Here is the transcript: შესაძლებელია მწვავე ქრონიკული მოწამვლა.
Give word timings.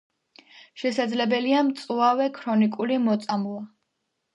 შესაძლებელია 0.83 1.61
მწვავე 1.69 2.29
ქრონიკული 2.41 3.03
მოწამვლა. 3.09 3.67